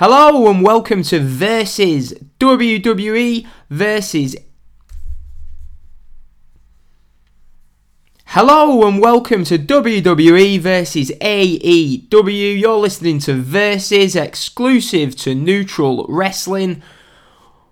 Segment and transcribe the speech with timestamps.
[0.00, 4.36] Hello and welcome to Versus WWE versus.
[8.26, 12.60] Hello and welcome to WWE versus AEW.
[12.60, 16.80] You're listening to Versus exclusive to Neutral Wrestling.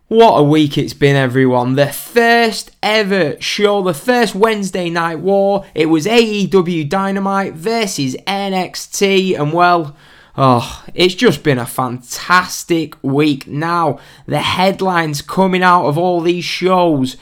[0.09, 1.77] What a week it's been, everyone.
[1.77, 5.65] The first ever show, the first Wednesday Night War.
[5.77, 9.97] It was AEW Dynamite versus NXT, and well,
[10.39, 13.47] Oh, it's just been a fantastic week.
[13.47, 17.17] Now, the headlines coming out of all these shows.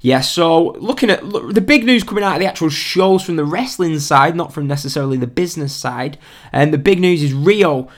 [0.00, 3.36] Yeah, so looking at look, the big news coming out of the actual shows from
[3.36, 6.18] the wrestling side, not from necessarily the business side,
[6.52, 7.90] and the big news is Riho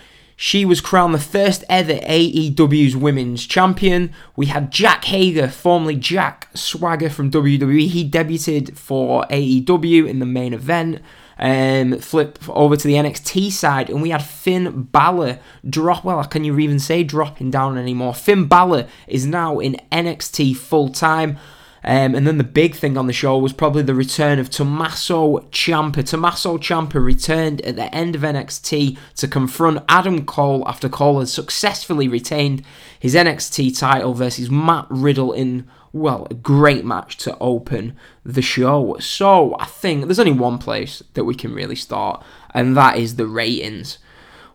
[0.42, 4.10] she was crowned the first ever AEW's women's champion.
[4.36, 7.86] We had Jack Hager, formerly Jack Swagger from WWE.
[7.86, 11.02] He debuted for AEW in the main event.
[11.38, 16.05] Um, flip over to the NXT side, and we had Finn Balor drop.
[16.06, 18.14] Well, can you even say dropping down anymore?
[18.14, 21.36] Finn Balor is now in NXT full time.
[21.83, 25.39] Um, and then the big thing on the show was probably the return of Tommaso
[25.50, 26.06] Ciampa.
[26.06, 31.28] Tommaso Ciampa returned at the end of NXT to confront Adam Cole after Cole had
[31.28, 32.62] successfully retained
[32.98, 38.97] his NXT title versus Matt Riddle in, well, a great match to open the show.
[39.00, 42.22] So I think there's only one place that we can really start,
[42.53, 43.99] and that is the ratings.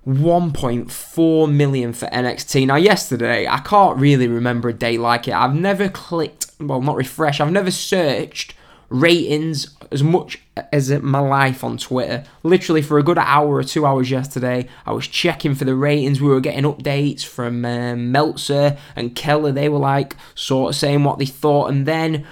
[0.07, 2.67] 1.4 million for NXT.
[2.67, 5.33] Now, yesterday, I can't really remember a day like it.
[5.33, 8.53] I've never clicked, well, not refresh, I've never searched
[8.89, 10.39] ratings as much
[10.71, 12.23] as my life on Twitter.
[12.43, 16.21] Literally, for a good hour or two hours yesterday, I was checking for the ratings.
[16.21, 19.51] We were getting updates from um, Meltzer and Keller.
[19.51, 22.25] They were like, sort of saying what they thought, and then.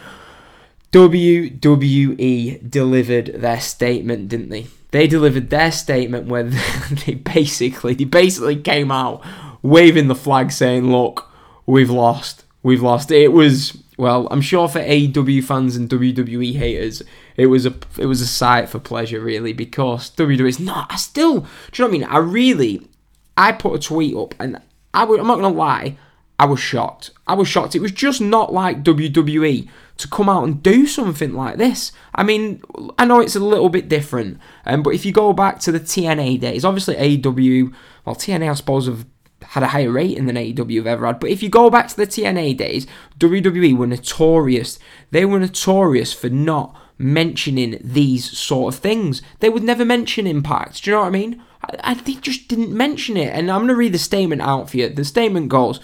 [0.91, 4.67] WWE delivered their statement, didn't they?
[4.93, 6.43] They delivered their statement where
[7.05, 9.25] they basically they basically came out
[9.61, 11.29] waving the flag saying, "Look,
[11.65, 12.45] we've lost.
[12.61, 17.01] We've lost." It was well, I'm sure for AEW fans and WWE haters,
[17.35, 20.91] it was a it was a sight for pleasure really because WWE is not.
[20.91, 21.47] I still, do
[21.83, 22.03] you know what I mean?
[22.03, 22.87] I really,
[23.35, 24.61] I put a tweet up and
[24.93, 25.97] I I'm not gonna lie,
[26.37, 27.11] I was shocked.
[27.25, 27.75] I was shocked.
[27.75, 29.67] It was just not like WWE
[29.97, 31.91] to come out and do something like this.
[32.15, 32.61] I mean,
[32.97, 35.79] I know it's a little bit different, um, but if you go back to the
[35.79, 37.73] TNA days, obviously AEW,
[38.05, 39.05] well, TNA I suppose have
[39.43, 41.19] had a higher rating than AEW have ever had.
[41.19, 42.87] But if you go back to the TNA days,
[43.19, 44.79] WWE were notorious.
[45.11, 49.21] They were notorious for not mentioning these sort of things.
[49.39, 50.83] They would never mention Impact.
[50.83, 51.43] Do you know what I mean?
[51.61, 53.33] I, I, they just didn't mention it.
[53.33, 54.89] And I'm going to read the statement out for you.
[54.89, 55.79] The statement goes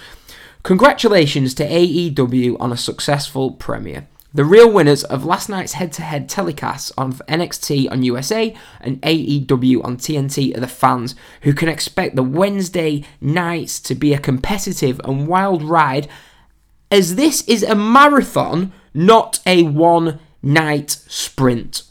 [0.63, 4.07] Congratulations to AEW on a successful premiere.
[4.33, 9.01] The real winners of last night's head to head telecasts on NXT on USA and
[9.01, 14.19] AEW on TNT are the fans who can expect the Wednesday nights to be a
[14.19, 16.07] competitive and wild ride,
[16.91, 21.83] as this is a marathon, not a one night sprint.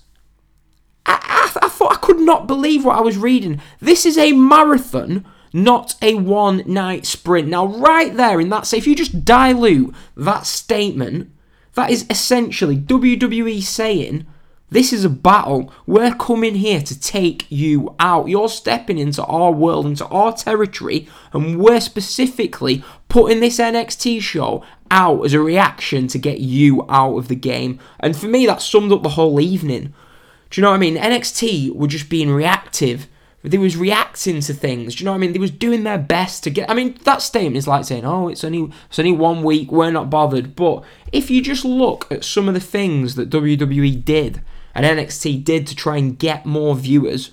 [1.07, 3.61] I, I, I thought I could not believe what I was reading.
[3.81, 7.49] This is a marathon not a one night sprint.
[7.49, 11.31] Now, right there in that, say, if you just dilute that statement,
[11.75, 14.27] that is essentially WWE saying,
[14.71, 15.73] this is a battle.
[15.87, 18.29] We're coming here to take you out.
[18.29, 24.63] You're stepping into our world, into our territory, and we're specifically putting this NXT show
[24.91, 27.79] out as a reaction to get you out of the game.
[28.01, 29.95] And for me, that summed up the whole evening.
[30.51, 30.97] Do you know what I mean?
[30.97, 33.07] NXT were just being reactive
[33.43, 34.95] they was reacting to things.
[34.95, 35.33] Do you know what I mean?
[35.33, 36.69] They was doing their best to get.
[36.69, 39.71] I mean, that statement is like saying, "Oh, it's only it's only one week.
[39.71, 40.83] We're not bothered." But
[41.13, 44.43] if you just look at some of the things that WWE did
[44.75, 47.31] and NXT did to try and get more viewers,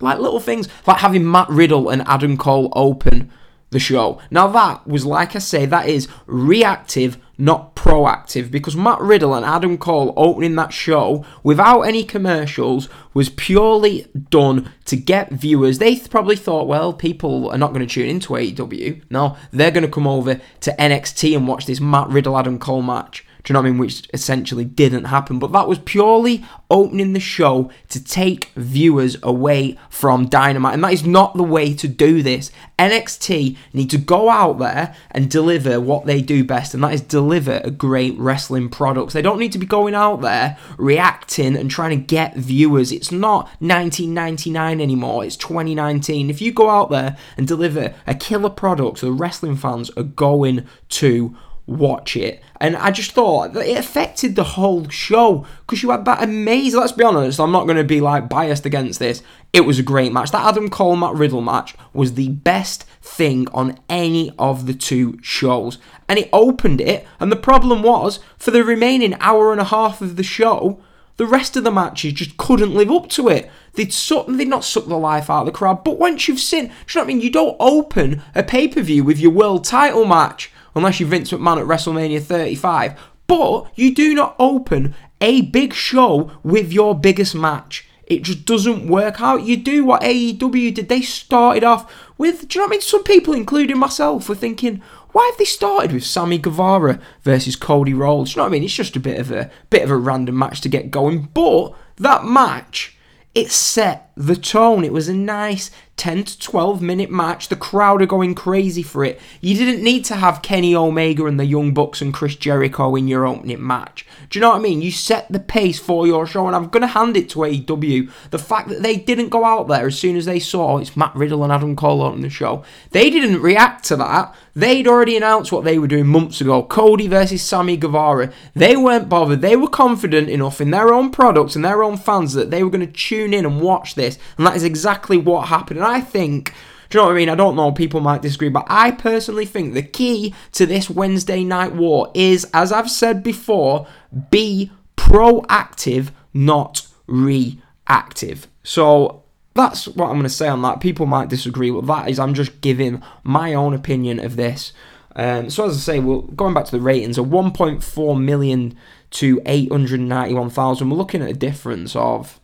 [0.00, 3.30] like little things like having Matt Riddle and Adam Cole open
[3.70, 4.20] the show.
[4.30, 9.44] Now that was like I say, that is reactive not proactive because Matt Riddle and
[9.44, 15.78] Adam Cole opening that show without any commercials was purely done to get viewers.
[15.78, 19.02] They probably thought, well, people are not going to tune into AEW.
[19.10, 22.82] No, they're going to come over to NXT and watch this Matt Riddle Adam Cole
[22.82, 23.25] match.
[23.46, 23.78] Do you know what I mean?
[23.78, 25.38] Which essentially didn't happen.
[25.38, 30.74] But that was purely opening the show to take viewers away from Dynamite.
[30.74, 32.50] And that is not the way to do this.
[32.76, 37.00] NXT need to go out there and deliver what they do best, and that is
[37.00, 39.12] deliver a great wrestling product.
[39.12, 42.90] They don't need to be going out there reacting and trying to get viewers.
[42.90, 46.28] It's not 1999 anymore, it's 2019.
[46.28, 50.66] If you go out there and deliver a killer product, the wrestling fans are going
[50.90, 52.42] to watch it.
[52.60, 56.80] And I just thought that it affected the whole show because you had that amazing.
[56.80, 59.22] Let's be honest, I'm not going to be like biased against this.
[59.52, 60.30] It was a great match.
[60.30, 65.18] That Adam Cole Matt Riddle match was the best thing on any of the two
[65.22, 65.78] shows,
[66.08, 67.06] and it opened it.
[67.18, 70.80] And the problem was for the remaining hour and a half of the show.
[71.18, 73.50] The rest of the matches just couldn't live up to it.
[73.72, 75.82] They'd suck, they'd not suck the life out of the crowd.
[75.82, 77.20] But once you've seen, do you know what I mean?
[77.22, 81.32] You don't open a pay per view with your world title match unless you're Vince
[81.32, 82.98] McMahon at WrestleMania 35.
[83.26, 87.88] But you do not open a big show with your biggest match.
[88.06, 89.42] It just doesn't work out.
[89.42, 90.88] You do what AEW did.
[90.88, 92.80] They started off with, do you know what I mean?
[92.82, 94.80] Some people, including myself, were thinking,
[95.10, 98.34] why have they started with Sammy Guevara versus Cody Rhodes?
[98.34, 98.64] Do you know what I mean?
[98.64, 101.30] It's just a bit of a bit of a random match to get going.
[101.34, 102.96] But that match,
[103.34, 104.84] it set the tone.
[104.84, 107.48] It was a nice 10 to 12 minute match.
[107.48, 109.20] The crowd are going crazy for it.
[109.40, 113.08] You didn't need to have Kenny Omega and the Young Bucks and Chris Jericho in
[113.08, 114.06] your opening match.
[114.28, 114.82] Do you know what I mean?
[114.82, 118.10] You set the pace for your show, and I'm going to hand it to AEW.
[118.30, 121.14] The fact that they didn't go out there as soon as they saw it's Matt
[121.14, 124.34] Riddle and Adam Cole on the show, they didn't react to that.
[124.54, 128.32] They'd already announced what they were doing months ago Cody versus Sammy Guevara.
[128.54, 129.42] They weren't bothered.
[129.42, 132.70] They were confident enough in their own products and their own fans that they were
[132.70, 134.05] going to tune in and watch this.
[134.36, 135.78] And that is exactly what happened.
[135.78, 136.52] And I think.
[136.88, 137.28] Do you know what I mean?
[137.28, 141.42] I don't know, people might disagree, but I personally think the key to this Wednesday
[141.42, 143.88] night war is, as I've said before,
[144.30, 148.46] be proactive, not reactive.
[148.62, 149.24] So
[149.54, 150.80] that's what I'm going to say on that.
[150.80, 154.72] People might disagree, but that is, I'm just giving my own opinion of this.
[155.16, 158.76] Um, so as I say, we're going back to the ratings, a 1.4 million
[159.12, 160.90] to 891,000.
[160.90, 162.38] We're looking at a difference of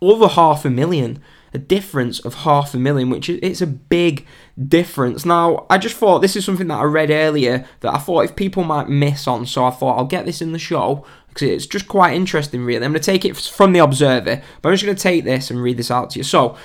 [0.00, 1.20] over half a million
[1.54, 4.26] a difference of half a million, which is it's a big
[4.66, 5.24] difference.
[5.24, 8.36] Now, I just thought this is something that I read earlier that I thought if
[8.36, 11.66] people might miss on, so I thought I'll get this in the show because it's
[11.66, 12.84] just quite interesting, really.
[12.84, 15.50] I'm going to take it from the Observer, but I'm just going to take this
[15.50, 16.22] and read this out to you.
[16.22, 16.56] So,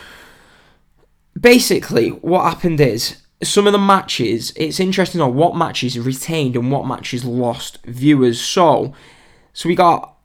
[1.39, 6.71] basically, what happened is some of the matches, it's interesting on what matches retained and
[6.71, 8.41] what matches lost viewers.
[8.41, 8.93] So,
[9.53, 10.17] so we got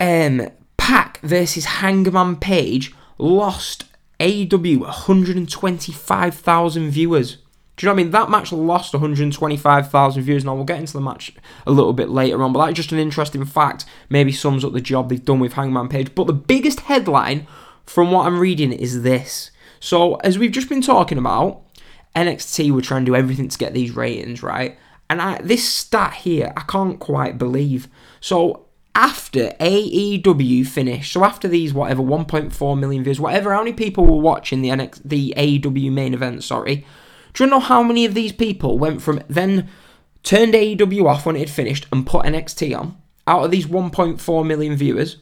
[0.00, 0.48] um,
[0.82, 3.84] Pac versus Hangman Page lost
[4.18, 7.36] AW 125,000 viewers.
[7.76, 8.10] Do you know what I mean?
[8.10, 10.44] That match lost 125,000 viewers.
[10.44, 11.32] Now, we'll get into the match
[11.68, 13.84] a little bit later on, but that's just an interesting fact.
[14.08, 16.16] Maybe sums up the job they've done with Hangman Page.
[16.16, 17.46] But the biggest headline
[17.86, 19.52] from what I'm reading is this.
[19.78, 21.62] So, as we've just been talking about,
[22.16, 24.76] NXT were trying to do everything to get these ratings, right?
[25.08, 27.86] And I, this stat here, I can't quite believe.
[28.20, 34.04] So, after AEW finished, so after these whatever 1.4 million views, whatever, how many people
[34.04, 36.44] were watching the NX, the AEW main event?
[36.44, 36.86] Sorry,
[37.32, 39.68] do you know how many of these people went from then
[40.22, 42.98] turned AEW off when it had finished and put NXT on?
[43.26, 45.16] Out of these 1.4 million viewers,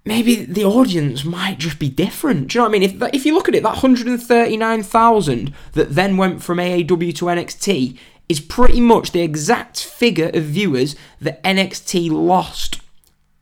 [0.05, 2.47] maybe the audience might just be different.
[2.47, 2.83] Do you know what I mean?
[2.83, 7.97] If if you look at it, that 139,000 that then went from AAW to NXT
[8.29, 12.81] is pretty much the exact figure of viewers that NXT lost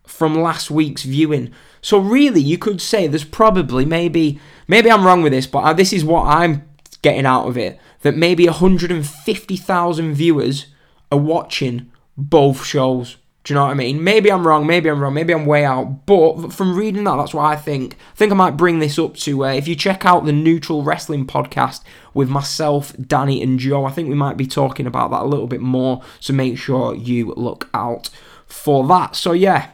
[0.05, 1.51] from last week's viewing.
[1.81, 5.73] So really, you could say there's probably maybe maybe I'm wrong with this, but uh,
[5.73, 6.67] this is what I'm
[7.01, 10.67] getting out of it that maybe 150,000 viewers
[11.11, 13.17] are watching both shows.
[13.43, 14.01] Do you know what I mean?
[14.01, 17.33] Maybe I'm wrong, maybe I'm wrong, maybe I'm way out, but from reading that, that's
[17.33, 17.95] what I think.
[18.13, 20.81] I think I might bring this up to uh, if you check out the Neutral
[20.81, 21.83] Wrestling podcast
[22.13, 25.47] with myself, Danny, and Joe, I think we might be talking about that a little
[25.47, 28.09] bit more, so make sure you look out
[28.45, 29.17] for that.
[29.17, 29.71] So, yeah,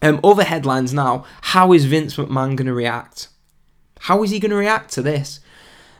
[0.00, 1.26] um, other headlines now.
[1.42, 3.28] How is Vince McMahon going to react?
[4.00, 5.40] How is he going to react to this?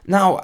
[0.07, 0.41] Now,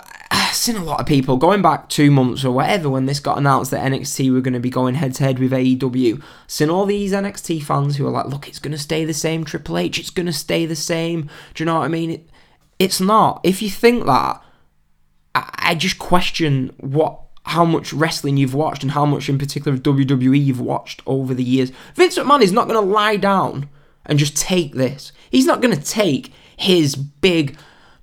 [0.56, 3.70] seen a lot of people going back two months or whatever when this got announced
[3.70, 6.22] that NXT were going to be going head to head with AEW.
[6.46, 9.44] Seen all these NXT fans who are like, look, it's going to stay the same,
[9.44, 11.30] Triple H, it's going to stay the same.
[11.54, 12.10] Do you know what I mean?
[12.10, 12.30] It,
[12.78, 13.40] it's not.
[13.42, 14.42] If you think that,
[15.34, 19.76] I, I just question what how much wrestling you've watched and how much in particular
[19.76, 21.70] of WWE you've watched over the years.
[21.94, 23.68] Vince McMahon is not going to lie down
[24.04, 25.12] and just take this.
[25.30, 27.56] He's not going to take his big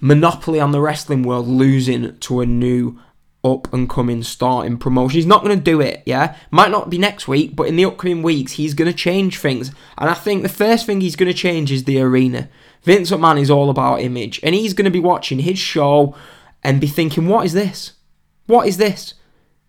[0.04, 3.00] monopoly on the wrestling world losing to a new
[3.42, 5.16] up and coming starting promotion.
[5.16, 6.36] He's not going to do it, yeah?
[6.52, 9.72] Might not be next week, but in the upcoming weeks, he's going to change things.
[9.98, 12.50] And I think the first thing he's going to change is the arena.
[12.84, 16.16] Vince McMahon is all about image, and he's going to be watching his show
[16.64, 17.94] and be thinking, what is this?
[18.46, 19.14] What is this?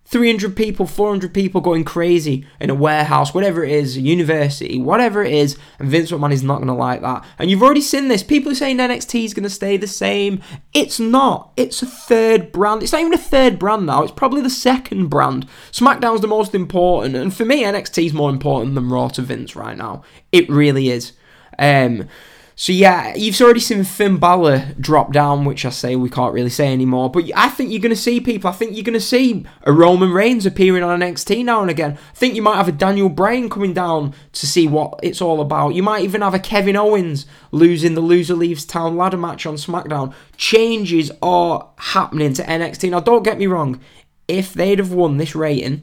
[0.06, 5.24] 300 people, 400 people going crazy in a warehouse, whatever it is, a university, whatever
[5.24, 7.24] it is, and Vince McMahon is not going to like that.
[7.38, 8.22] And you've already seen this.
[8.22, 10.42] People are saying NXT is going to stay the same.
[10.74, 11.52] It's not.
[11.56, 12.82] It's a third brand.
[12.82, 14.02] It's not even a third brand now.
[14.02, 15.48] It's probably the second brand.
[15.72, 17.16] SmackDown's the most important.
[17.16, 20.02] And for me, NXT is more important than Raw to Vince right now.
[20.32, 21.12] It really is.
[21.58, 22.08] Um,
[22.56, 26.50] so yeah, you've already seen Finn Balor drop down, which I say we can't really
[26.50, 27.10] say anymore.
[27.10, 28.48] But I think you're going to see people.
[28.48, 31.98] I think you're going to see a Roman Reigns appearing on NXT now and again.
[32.12, 35.40] I think you might have a Daniel Bryan coming down to see what it's all
[35.40, 35.74] about.
[35.74, 39.56] You might even have a Kevin Owens losing the loser leaves town ladder match on
[39.56, 40.14] SmackDown.
[40.36, 42.90] Changes are happening to NXT.
[42.90, 43.80] Now, don't get me wrong.
[44.28, 45.82] If they'd have won this rating,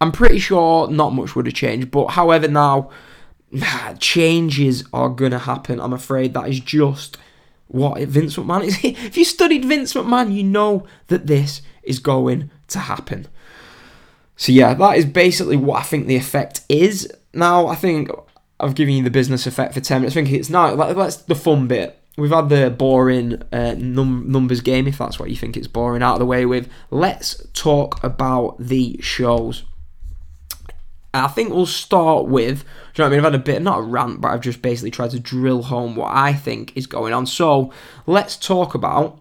[0.00, 1.90] I'm pretty sure not much would have changed.
[1.90, 2.90] But however, now
[3.98, 5.80] changes are going to happen.
[5.80, 7.16] I'm afraid that is just
[7.68, 8.78] what Vince McMahon is.
[8.82, 13.26] if you studied Vince McMahon, you know that this is going to happen.
[14.36, 17.10] So, yeah, that is basically what I think the effect is.
[17.32, 18.10] Now, I think
[18.58, 20.16] I've given you the business effect for 10 minutes.
[20.16, 21.98] I think it's now, that's the fun bit.
[22.18, 26.02] We've had the boring uh, num- numbers game, if that's what you think it's boring,
[26.02, 26.68] out of the way with.
[26.90, 29.62] Let's talk about the shows.
[31.14, 32.64] I think we'll start with,
[32.94, 33.18] do you know what I mean?
[33.18, 35.94] I've had a bit, not a rant, but I've just basically tried to drill home
[35.94, 37.26] what I think is going on.
[37.26, 37.72] So
[38.06, 39.18] let's talk about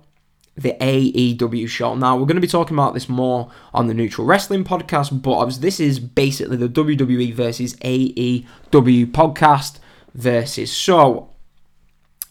[0.56, 1.96] the AEW show.
[1.96, 5.62] Now, we're going to be talking about this more on the Neutral Wrestling podcast, but
[5.62, 9.80] this is basically the WWE versus AEW podcast
[10.14, 10.72] versus.
[10.72, 11.30] So,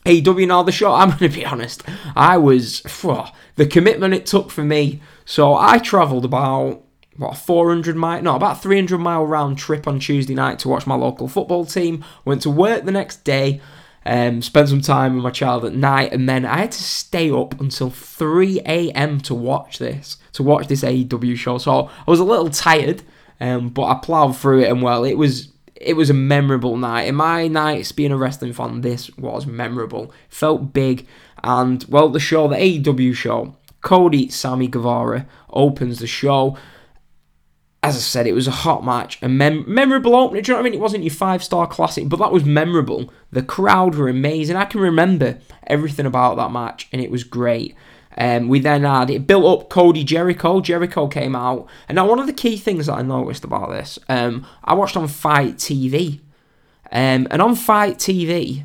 [0.07, 1.83] AEW now the show, I'm going to be honest,
[2.17, 3.25] I was, phew,
[3.57, 5.00] the commitment it took for me.
[5.25, 6.85] So, I travelled about
[7.21, 10.87] what a 400 mile no about 300 mile round trip on Tuesday night to watch
[10.87, 12.03] my local football team.
[12.25, 13.61] Went to work the next day
[14.07, 17.31] um, spent some time with my child at night and then I had to stay
[17.31, 19.21] up until 3 a.m.
[19.21, 21.59] to watch this to watch this AEW show.
[21.59, 23.03] So I was a little tired
[23.39, 27.03] um, but I ploughed through it and well it was it was a memorable night.
[27.03, 30.11] In my nights being a wrestling fan this was memorable.
[30.31, 31.07] Felt big
[31.45, 36.57] and well the show the AEW show Cody Sammy Guevara opens the show
[37.83, 40.43] as I said, it was a hot match, a mem- memorable opening.
[40.43, 40.79] Do you know what I mean?
[40.79, 43.11] It wasn't your five star classic, but that was memorable.
[43.33, 44.57] The crowd were amazing.
[44.57, 47.75] I can remember everything about that match, and it was great.
[48.19, 50.61] Um, we then had it built up Cody Jericho.
[50.61, 53.99] Jericho came out, and now one of the key things that I noticed about this,
[54.09, 56.21] um, I watched on Fight TV,
[56.93, 58.65] um, and on Fight TV,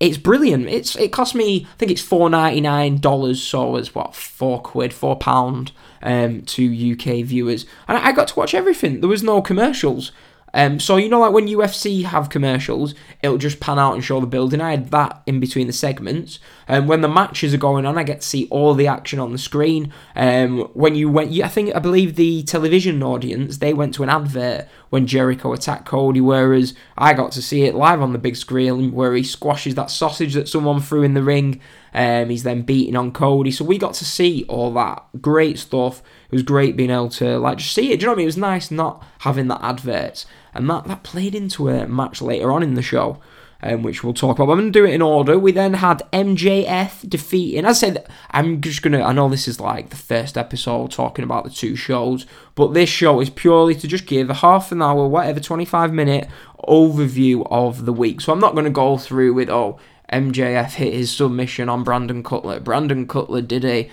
[0.00, 0.66] it's brilliant.
[0.66, 4.60] It's it cost me, I think it's four ninety nine dollars, so it's what four
[4.60, 5.70] quid, four pound
[6.06, 7.66] um, to UK viewers.
[7.86, 9.00] And I got to watch everything.
[9.00, 10.12] There was no commercials.
[10.54, 14.20] Um, so you know, like when UFC have commercials, it'll just pan out and show
[14.20, 14.62] the building.
[14.62, 16.38] I had that in between the segments.
[16.68, 19.18] And um, when the matches are going on, I get to see all the action
[19.20, 19.92] on the screen.
[20.16, 24.08] Um, when you went, I think I believe the television audience they went to an
[24.08, 28.36] advert when Jericho attacked Cody, whereas I got to see it live on the big
[28.36, 31.60] screen where he squashes that sausage that someone threw in the ring.
[31.94, 36.02] Um, he's then beating on Cody, so we got to see all that great stuff.
[36.30, 38.00] It was great being able to like just see it.
[38.00, 38.24] Do you know what I mean?
[38.24, 42.52] It was nice not having that adverts and that, that played into a match later
[42.52, 43.20] on in the show.
[43.62, 44.52] Um, which we'll talk about.
[44.52, 45.38] I'm going to do it in order.
[45.38, 47.64] We then had MJF defeating.
[47.64, 49.02] As I said, I'm just going to.
[49.02, 52.90] I know this is like the first episode talking about the two shows, but this
[52.90, 56.28] show is purely to just give a half an hour, whatever, 25 minute
[56.68, 58.20] overview of the week.
[58.20, 59.78] So I'm not going to go through with, oh,
[60.12, 62.60] MJF hit his submission on Brandon Cutler.
[62.60, 63.90] Brandon Cutler did a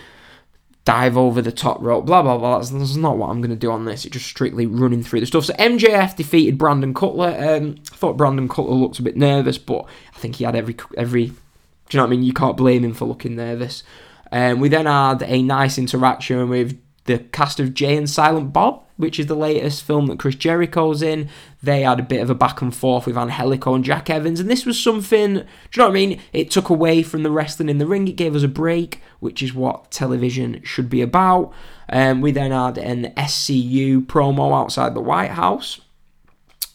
[0.86, 2.58] dive over the top rope, blah blah blah.
[2.58, 4.06] That's, that's not what I'm going to do on this.
[4.06, 5.46] It's just strictly running through the stuff.
[5.46, 7.36] So MJF defeated Brandon Cutler.
[7.38, 9.86] Um, I thought Brandon Cutler looked a bit nervous, but
[10.16, 11.28] I think he had every every.
[11.28, 12.24] Do you know what I mean?
[12.24, 13.84] You can't blame him for looking nervous.
[14.32, 18.84] Um, we then had a nice interaction with the cast of Jay and Silent Bob,
[19.03, 21.27] which is the latest film that Chris Jericho's in.
[21.62, 24.50] They had a bit of a back and forth with Angelico and Jack Evans, and
[24.50, 25.45] this was something, do you
[25.77, 26.22] know what I mean?
[26.31, 29.43] It took away from the wrestling in the ring, it gave us a break, which
[29.43, 31.51] is what television should be about.
[31.89, 35.81] Um, we then had an SCU promo outside the White House,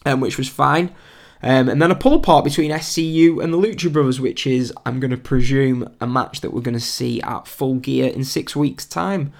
[0.05, 0.93] um, which was fine.
[1.41, 4.99] Um, and then a pull apart between SCU and the Lucha Brothers, which is, I'm
[4.99, 8.55] going to presume, a match that we're going to see at full gear in six
[8.55, 9.33] weeks' time.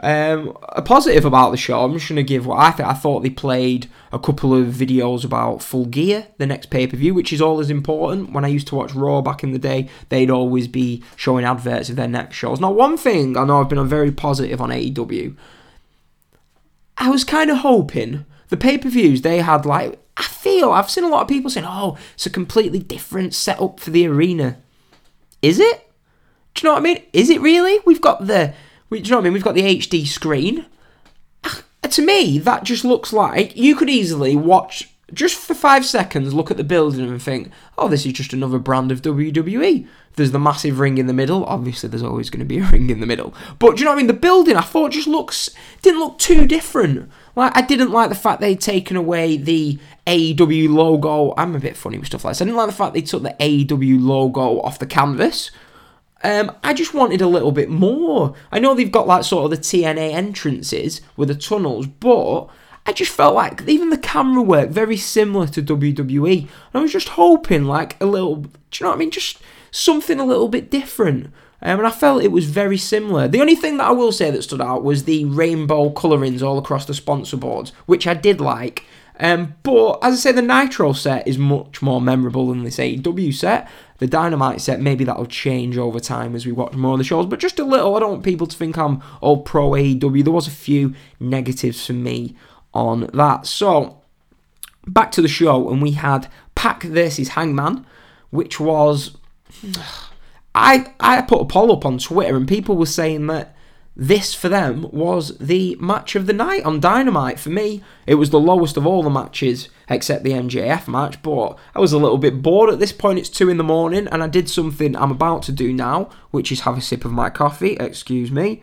[0.00, 2.88] Um, a positive about the show, I'm just going to give what I think.
[2.88, 6.96] I thought they played a couple of videos about Full Gear, the next pay per
[6.96, 8.32] view, which is always important.
[8.32, 11.88] When I used to watch Raw back in the day, they'd always be showing adverts
[11.88, 12.60] of their next shows.
[12.60, 15.34] Now, one thing I know I've been very positive on AEW,
[16.98, 20.90] I was kind of hoping the pay per views they had, like, I feel, I've
[20.90, 24.58] seen a lot of people saying, oh, it's a completely different setup for the arena.
[25.40, 25.90] Is it?
[26.54, 27.02] Do you know what I mean?
[27.12, 27.80] Is it really?
[27.84, 28.54] We've got the
[28.90, 29.32] do you know what I mean?
[29.32, 30.66] We've got the HD screen.
[31.44, 36.34] Ah, to me, that just looks like you could easily watch just for five seconds,
[36.34, 39.86] look at the building and think, oh, this is just another brand of WWE.
[40.14, 41.44] There's the massive ring in the middle.
[41.44, 43.32] Obviously, there's always going to be a ring in the middle.
[43.58, 44.06] But do you know what I mean?
[44.08, 45.50] The building, I thought, just looks
[45.82, 47.08] didn't look too different.
[47.36, 51.34] Like I didn't like the fact they'd taken away the AEW logo.
[51.36, 52.42] I'm a bit funny with stuff like this.
[52.42, 55.50] I didn't like the fact they took the AEW logo off the canvas.
[56.26, 58.34] Um, I just wanted a little bit more.
[58.50, 62.48] I know they've got like sort of the TNA entrances with the tunnels, but
[62.84, 66.40] I just felt like even the camera work very similar to WWE.
[66.40, 69.12] And I was just hoping like a little, do you know what I mean?
[69.12, 69.38] Just
[69.70, 71.26] something a little bit different.
[71.62, 73.28] Um, and I felt it was very similar.
[73.28, 76.58] The only thing that I will say that stood out was the rainbow colourings all
[76.58, 78.84] across the sponsor boards, which I did like.
[79.18, 83.32] Um, but as I say, the Nitro set is much more memorable than this AEW
[83.32, 83.70] set.
[83.98, 87.26] The Dynamite set, maybe that'll change over time as we watch more of the shows,
[87.26, 87.96] but just a little.
[87.96, 90.22] I don't want people to think I'm all pro AEW.
[90.22, 92.36] There was a few negatives for me
[92.74, 93.46] on that.
[93.46, 94.02] So,
[94.86, 97.86] back to the show, and we had Pac versus Hangman,
[98.30, 99.16] which was.
[100.58, 103.55] I, I put a poll up on Twitter, and people were saying that
[103.96, 107.38] this for them was the match of the night on Dynamite.
[107.38, 111.58] For me, it was the lowest of all the matches except the MJF match, but
[111.74, 113.18] I was a little bit bored at this point.
[113.18, 116.52] It's 2 in the morning, and I did something I'm about to do now, which
[116.52, 117.76] is have a sip of my coffee.
[117.80, 118.62] Excuse me.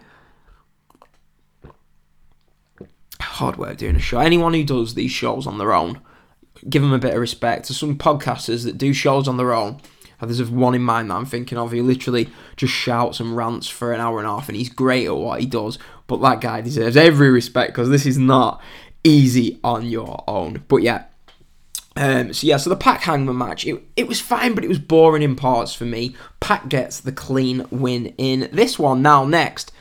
[3.19, 4.19] Hard work doing a show.
[4.19, 5.99] Anyone who does these shows on their own,
[6.69, 7.67] give them a bit of respect.
[7.67, 9.81] There's some podcasters that do shows on their own
[10.25, 11.71] there's one in mind that I'm thinking of.
[11.71, 15.05] He literally just shouts and rants for an hour and a half, and he's great
[15.05, 15.79] at what he does.
[16.07, 18.61] But that guy deserves every respect because this is not
[19.03, 20.63] easy on your own.
[20.67, 21.05] But yeah.
[21.95, 24.79] Um, so yeah, so the Pac Hangman match, it, it was fine, but it was
[24.79, 26.15] boring in parts for me.
[26.39, 29.03] Pac gets the clean win in this one.
[29.03, 29.71] Now next,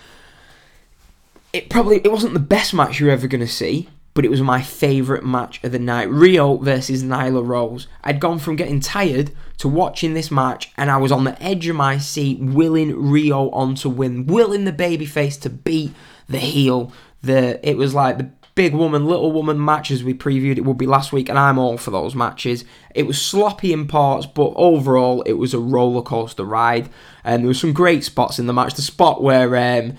[1.53, 4.61] it probably it wasn't the best match you're ever gonna see, but it was my
[4.61, 6.09] favourite match of the night.
[6.09, 7.87] Riho versus Nyla Rose.
[8.05, 11.67] I'd gone from getting tired to watching this match, and I was on the edge
[11.69, 15.93] of my seat, willing Riho on to win, willing the babyface to beat
[16.29, 16.93] the heel.
[17.23, 20.87] The it was like the big woman, little woman matches we previewed it would be
[20.87, 22.65] last week, and I'm all for those matches.
[22.95, 26.91] It was sloppy in parts, but overall it was a roller coaster ride,
[27.25, 28.75] and there were some great spots in the match.
[28.75, 29.97] The spot where um,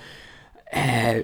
[0.72, 1.24] uh,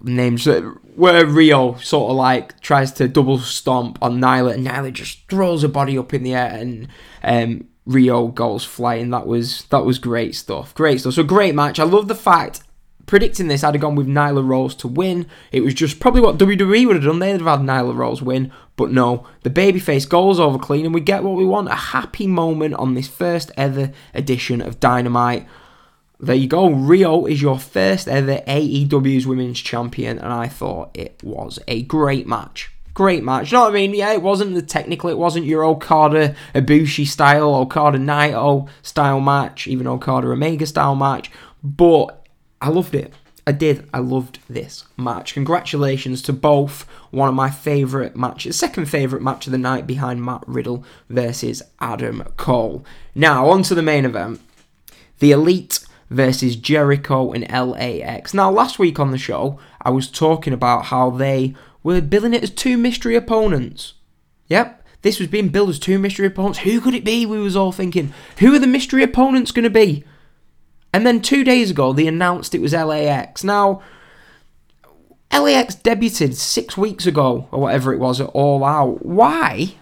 [0.00, 5.28] names where Riho sort of like tries to double stomp on Nyla and Nyla just
[5.28, 6.88] throws her body up in the air and
[7.22, 9.10] um, Riho goes flying.
[9.10, 10.74] That was that was great stuff.
[10.74, 11.14] Great stuff.
[11.14, 11.78] So great match.
[11.78, 12.62] I love the fact
[13.06, 15.26] predicting this, I'd have gone with Nyla Rose to win.
[15.52, 17.20] It was just probably what WWE would have done.
[17.20, 21.00] They'd have had Nyla Rose win, but no, the babyface goes over clean, and we
[21.00, 25.46] get what we want—a happy moment on this first ever edition of Dynamite.
[26.18, 26.70] There you go.
[26.70, 32.26] Riho is your first ever AEW's Women's Champion, and I thought it was a great
[32.26, 32.70] match.
[32.94, 33.52] Great match.
[33.52, 33.94] You know what I mean?
[33.94, 39.66] Yeah, it wasn't the technical, it wasn't your Okada Ibushi style, Okada Naito style match,
[39.66, 41.30] even Okada Omega style match,
[41.62, 42.26] but
[42.62, 43.12] I loved it.
[43.46, 43.88] I did.
[43.94, 45.34] I loved this match.
[45.34, 46.82] Congratulations to both.
[47.10, 51.62] One of my favourite matches, second favourite match of the night behind Matt Riddle versus
[51.78, 52.84] Adam Cole.
[53.14, 54.40] Now, on to the main event.
[55.18, 58.32] The Elite versus Jericho and LAX.
[58.32, 62.42] Now, last week on the show, I was talking about how they were billing it
[62.42, 63.94] as two mystery opponents.
[64.48, 66.60] Yep, this was being billed as two mystery opponents.
[66.60, 67.26] Who could it be?
[67.26, 70.04] We was all thinking, who are the mystery opponents going to be?
[70.92, 73.44] And then two days ago, they announced it was LAX.
[73.44, 73.82] Now,
[75.32, 79.04] LAX debuted six weeks ago, or whatever it was, at All Out.
[79.04, 79.74] Why?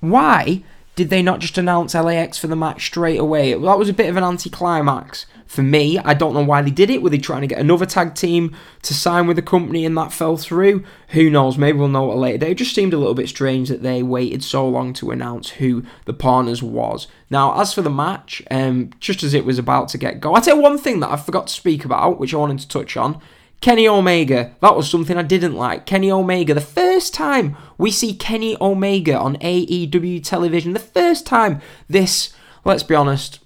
[0.00, 0.64] Why
[0.96, 3.52] did they not just announce LAX for the match straight away?
[3.52, 5.98] That was a bit of an anticlimax for me.
[5.98, 7.02] I don't know why they did it.
[7.02, 10.12] Were they trying to get another tag team to sign with the company and that
[10.12, 10.84] fell through?
[11.08, 11.58] Who knows?
[11.58, 12.50] Maybe we'll know at a later date.
[12.52, 15.82] It just seemed a little bit strange that they waited so long to announce who
[16.04, 17.08] the partners was.
[17.30, 20.40] Now, as for the match, um, just as it was about to get go, I
[20.40, 22.96] tell you one thing that I forgot to speak about, which I wanted to touch
[22.96, 23.20] on.
[23.60, 24.54] Kenny Omega.
[24.60, 25.86] That was something I didn't like.
[25.86, 26.54] Kenny Omega.
[26.54, 32.32] The first time we see Kenny Omega on AEW television, the first time this,
[32.64, 33.40] let's be honest,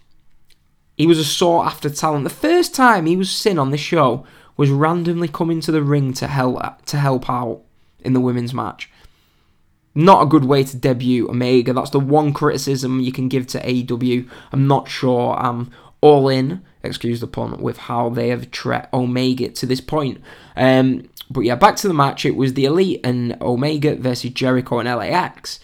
[1.03, 2.23] he was a sought after talent.
[2.23, 4.25] The first time he was seen on the show
[4.57, 7.63] was randomly coming to the ring to help to help out
[8.05, 8.89] in the women's match.
[9.97, 11.73] Not a good way to debut Omega.
[11.73, 14.31] That's the one criticism you can give to AEW.
[14.53, 19.49] I'm not sure I'm all in, excuse the pun, with how they have treated Omega
[19.49, 20.21] to this point.
[20.55, 22.25] Um, but yeah, back to the match.
[22.25, 25.59] It was the Elite and Omega versus Jericho and LAX.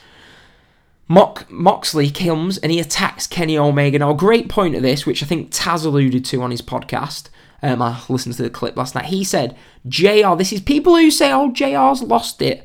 [1.09, 3.99] Mock, Moxley comes and he attacks Kenny Omega.
[3.99, 7.31] Now, a great point of this, which I think Taz alluded to on his podcast.
[7.63, 9.07] Um, I listened to the clip last night.
[9.07, 12.65] He said, JR, this is people who say, oh, JR's lost it.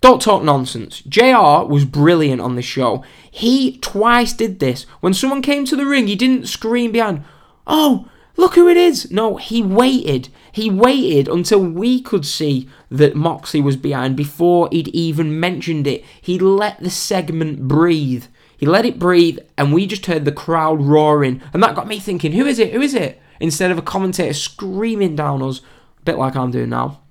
[0.00, 1.00] Don't talk nonsense.
[1.02, 3.04] JR was brilliant on the show.
[3.30, 4.84] He twice did this.
[5.00, 7.24] When someone came to the ring, he didn't scream behind,
[7.66, 9.10] oh, look who it is.
[9.10, 10.28] No, he waited.
[10.50, 16.04] He waited until we could see that Moxley was behind before he'd even mentioned it.
[16.20, 18.26] He let the segment breathe.
[18.56, 21.42] He let it breathe, and we just heard the crowd roaring.
[21.52, 22.72] And that got me thinking, who is it?
[22.72, 23.20] Who is it?
[23.40, 27.02] Instead of a commentator screaming down us, a bit like I'm doing now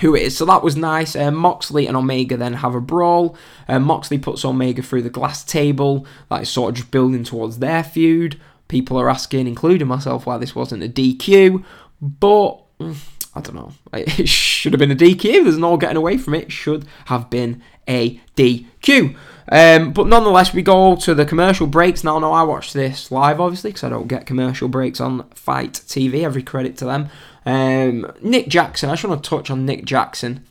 [0.00, 0.36] who it is.
[0.36, 1.14] So that was nice.
[1.14, 3.36] Uh, Moxley and Omega then have a brawl.
[3.68, 6.06] Uh, Moxley puts Omega through the glass table.
[6.30, 8.40] That is sort of just building towards their feud.
[8.70, 11.64] People are asking, including myself, why this wasn't a DQ.
[12.00, 12.96] But mm,
[13.34, 13.72] I don't know.
[13.92, 15.42] It should have been a DQ.
[15.42, 16.52] There's no getting away from it.
[16.52, 19.16] should have been a DQ.
[19.50, 22.04] Um, but nonetheless, we go to the commercial breaks.
[22.04, 25.72] Now, no, I watch this live, obviously, because I don't get commercial breaks on Fight
[25.72, 26.22] TV.
[26.22, 27.08] Every credit to them.
[27.44, 30.46] Um, Nick Jackson, I just want to touch on Nick Jackson.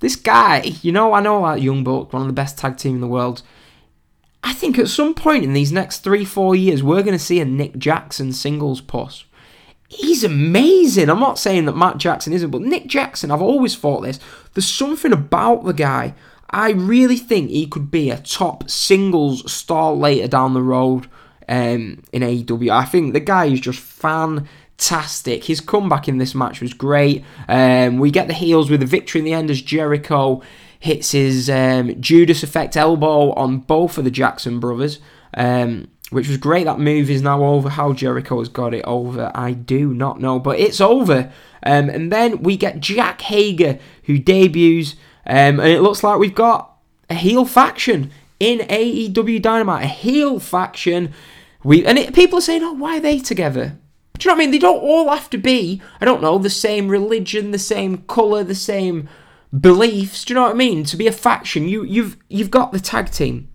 [0.00, 2.96] This guy, you know, I know that Young Buck, one of the best tag team
[2.96, 3.42] in the world.
[4.44, 7.40] I think at some point in these next three, four years, we're going to see
[7.40, 9.24] a Nick Jackson singles push.
[9.88, 11.08] He's amazing.
[11.08, 14.20] I'm not saying that Matt Jackson isn't, but Nick Jackson, I've always thought this.
[14.52, 16.14] There's something about the guy.
[16.50, 21.08] I really think he could be a top singles star later down the road
[21.48, 22.70] um, in AEW.
[22.70, 25.44] I think the guy is just fan fantastic.
[25.44, 27.24] His comeback in this match was great.
[27.48, 30.42] Um, we get the heels with a victory in the end as Jericho
[30.84, 34.98] hits his um, Judas effect elbow on both of the Jackson brothers,
[35.32, 36.64] um, which was great.
[36.64, 37.70] That move is now over.
[37.70, 41.32] How Jericho has got it over, I do not know, but it's over.
[41.62, 44.94] Um, and then we get Jack Hager who debuts,
[45.26, 46.76] um, and it looks like we've got
[47.08, 49.84] a heel faction in AEW Dynamite.
[49.84, 51.14] A heel faction.
[51.62, 53.78] We and it, people are saying, "Oh, why are they together?"
[54.18, 54.50] Do you know what I mean?
[54.50, 58.44] They don't all have to be, I don't know, the same religion, the same colour,
[58.44, 59.08] the same
[59.58, 60.24] beliefs.
[60.24, 60.84] Do you know what I mean?
[60.84, 63.48] To be a faction, you you've you've got the tag team,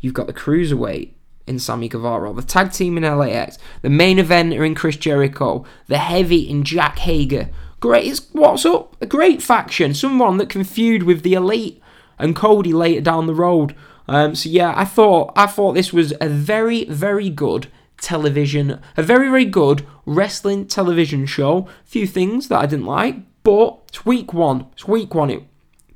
[0.00, 1.12] you've got the cruiserweight
[1.46, 5.98] in Sammy Guevara, the tag team in LAX, the main eventer in Chris Jericho, the
[5.98, 7.50] heavy in Jack Hager.
[7.80, 8.96] Great, it's what's up?
[9.00, 11.82] A great faction, someone that can feud with the elite
[12.18, 13.74] and Cody later down the road.
[14.06, 17.68] Um, so yeah, I thought I thought this was a very very good
[18.02, 21.68] television, a very, very good wrestling television show.
[21.68, 24.66] A few things that I didn't like, but it's week one.
[24.72, 25.30] It's week one.
[25.30, 25.42] It,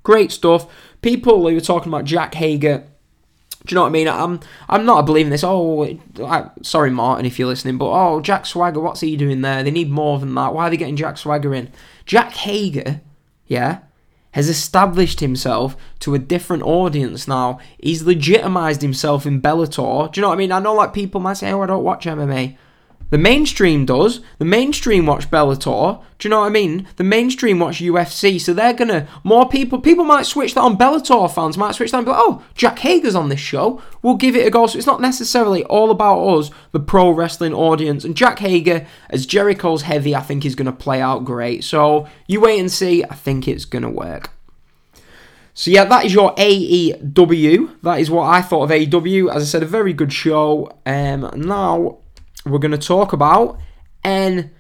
[0.03, 0.67] great stuff.
[1.03, 2.85] People who were talking about Jack Hager.
[3.65, 4.09] Do you know what I mean?
[4.09, 5.43] I'm I'm not believing this.
[5.43, 9.65] Oh, I, sorry, Martin, if you're listening, but oh, Jack Swagger, what's he doing there?
[9.65, 10.55] They need more than that.
[10.55, 11.73] Why are they getting Jack Swagger in?
[12.05, 13.01] Jack Hager,
[13.49, 13.81] yeah,
[14.33, 17.59] has established himself to a different audience now.
[17.81, 20.13] He's legitimized himself in Bellator.
[20.13, 20.53] Do you know what I mean?
[20.53, 22.57] I know like people might say, oh, I don't watch MMA.
[23.11, 24.21] The mainstream does.
[24.39, 26.03] The mainstream watch Bellator.
[26.19, 26.89] Do you know what I mean?
[26.97, 28.41] The mainstream watch UFC.
[28.41, 29.81] So they're gonna more people.
[29.81, 30.77] People might switch that on.
[30.77, 33.81] Bellator fans might switch that and be like, "Oh, Jack Hager's on this show.
[34.03, 37.55] We'll give it a go." So it's not necessarily all about us, the pro wrestling
[37.55, 38.05] audience.
[38.05, 41.63] And Jack Hager as Jericho's heavy, I think is gonna play out great.
[41.63, 43.05] So you wait and see.
[43.05, 44.31] I think it's gonna work.
[45.55, 47.71] So yeah, that is your AEW.
[47.83, 49.31] That is what I thought of AEW.
[49.31, 50.71] As I said, a very good show.
[50.85, 51.99] Um, now
[52.47, 53.59] we're going to talk about
[54.05, 54.51] NXT.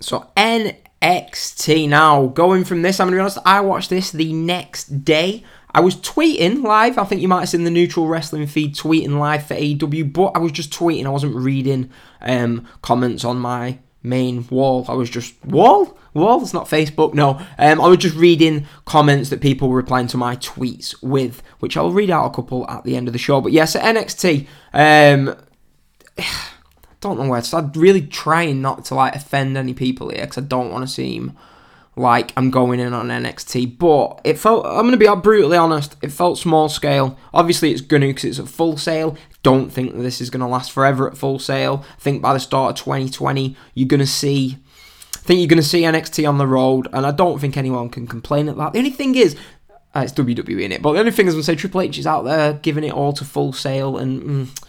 [0.00, 2.98] So NXT now going from this.
[2.98, 3.38] I'm gonna be honest.
[3.44, 5.44] I watched this the next day.
[5.72, 6.98] I was tweeting live.
[6.98, 10.32] I think you might have seen the neutral wrestling feed tweeting live for AEW, but
[10.34, 11.06] I was just tweeting.
[11.06, 11.90] I wasn't reading
[12.22, 14.84] um, comments on my main wall.
[14.88, 16.42] I was just wall wall.
[16.42, 17.14] It's not Facebook.
[17.14, 21.42] No, um, I was just reading comments that people were replying to my tweets with,
[21.60, 23.40] which I'll read out a couple at the end of the show.
[23.40, 24.46] But yes, so NXT.
[24.72, 25.36] Um,
[27.00, 27.56] don't know where to.
[27.56, 30.92] I'm really trying not to like offend any people here because I don't want to
[30.92, 31.36] seem
[31.96, 35.96] like I'm going in on NXT, but it felt, I'm going to be brutally honest,
[36.02, 37.18] it felt small scale.
[37.34, 39.16] Obviously, it's going to because it's a Full Sail.
[39.42, 41.84] Don't think that this is going to last forever at Full Sail.
[41.96, 44.58] I think by the start of 2020, you're going to see.
[45.16, 47.90] I think you're going to see NXT on the road, and I don't think anyone
[47.90, 48.72] can complain at that.
[48.72, 49.36] The only thing is,
[49.94, 52.06] uh, it's WWE in it, but the only thing is, I'm say Triple H is
[52.06, 54.64] out there giving it all to Full Sail, and mm,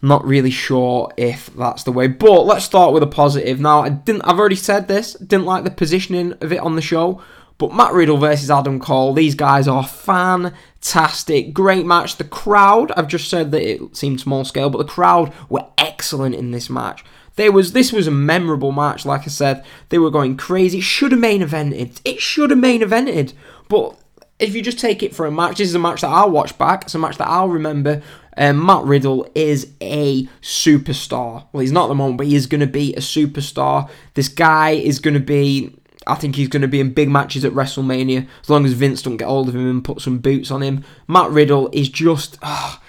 [0.00, 2.06] Not really sure if that's the way.
[2.06, 3.58] But let's start with a positive.
[3.58, 4.22] Now, I didn't.
[4.22, 5.14] I've already said this.
[5.14, 7.20] Didn't like the positioning of it on the show.
[7.58, 11.52] But Matt Riddle versus Adam Cole, these guys are fantastic.
[11.52, 12.16] Great match.
[12.16, 16.36] The crowd, I've just said that it seemed small scale, but the crowd were excellent
[16.36, 17.04] in this match.
[17.34, 19.64] There was this was a memorable match, like I said.
[19.88, 20.78] They were going crazy.
[20.78, 22.00] It should have main evented.
[22.04, 23.32] It should have main evented.
[23.68, 23.96] But
[24.38, 26.56] if you just take it for a match, this is a match that I'll watch
[26.58, 26.84] back.
[26.84, 28.02] It's a match that I'll remember.
[28.36, 31.46] Um, Matt Riddle is a superstar.
[31.52, 33.90] Well, he's not at the moment, but he is going to be a superstar.
[34.14, 35.74] This guy is going to be.
[36.06, 39.02] I think he's going to be in big matches at WrestleMania as long as Vince
[39.02, 40.84] don't get hold of him and put some boots on him.
[41.08, 42.38] Matt Riddle is just.
[42.42, 42.80] Oh,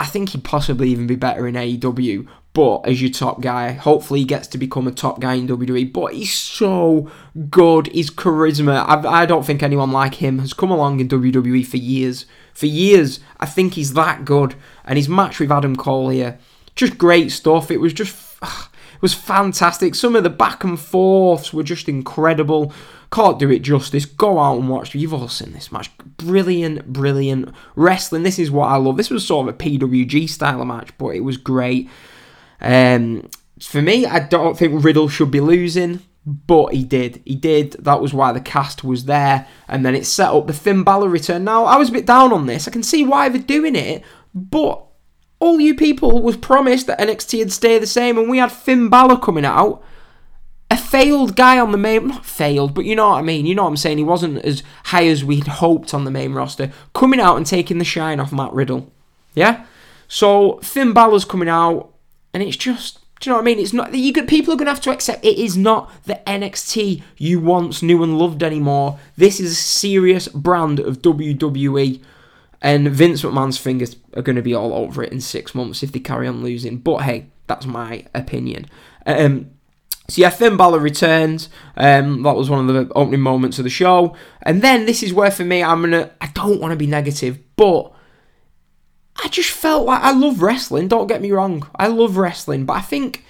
[0.00, 4.20] I think he'd possibly even be better in AEW, but as your top guy, hopefully
[4.20, 5.92] he gets to become a top guy in WWE.
[5.92, 7.10] But he's so
[7.50, 7.88] good.
[7.88, 11.78] His charisma, I, I don't think anyone like him has come along in WWE for
[11.78, 12.26] years.
[12.54, 14.54] For years, I think he's that good.
[14.84, 16.38] And his match with Adam Cole here,
[16.76, 17.72] just great stuff.
[17.72, 19.96] It was just, it was fantastic.
[19.96, 22.72] Some of the back and forths were just incredible.
[23.10, 24.04] Can't do it justice.
[24.04, 24.94] Go out and watch.
[24.94, 25.90] You've all seen this match.
[26.18, 28.22] Brilliant, brilliant wrestling.
[28.22, 28.96] This is what I love.
[28.96, 31.90] This was sort of a PWG style of match, but it was great.
[32.60, 33.28] Um,
[33.60, 37.22] for me, I don't think Riddle should be losing, but he did.
[37.24, 37.72] He did.
[37.72, 41.08] That was why the cast was there, and then it set up the Finn Balor
[41.08, 41.44] return.
[41.44, 42.66] Now, I was a bit down on this.
[42.66, 44.02] I can see why they're doing it,
[44.34, 44.84] but
[45.38, 48.88] all you people was promised that NXT would stay the same, and we had Finn
[48.88, 49.82] Balor coming out.
[50.70, 53.46] A failed guy on the main, not failed, but you know what I mean.
[53.46, 53.98] You know what I'm saying.
[53.98, 57.78] He wasn't as high as we'd hoped on the main roster, coming out and taking
[57.78, 58.90] the shine off Matt Riddle.
[59.34, 59.66] Yeah.
[60.08, 61.93] So Finn Balor's coming out
[62.34, 63.58] and it's just, do you know what I mean?
[63.60, 67.02] It's not you could people are gonna have to accept it is not the NXT
[67.16, 68.98] you once knew and loved anymore.
[69.16, 72.02] This is a serious brand of WWE.
[72.60, 75.92] And Vince McMahon's fingers are going to be all over it in six months if
[75.92, 76.78] they carry on losing.
[76.78, 78.70] But hey, that's my opinion.
[79.04, 79.50] Um,
[80.08, 81.50] so yeah, Finn Balor returns.
[81.76, 84.16] Um, that was one of the opening moments of the show.
[84.42, 86.10] And then this is where for me, I'm gonna.
[86.22, 87.92] I don't want to be negative, but
[89.22, 91.68] I just felt like I love wrestling, don't get me wrong.
[91.76, 93.24] I love wrestling, but I think